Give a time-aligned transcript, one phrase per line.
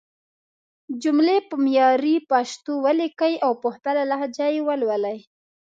[1.03, 5.19] جملې په معياري پښتو وليکئ او په خپله لهجه يې ولولئ!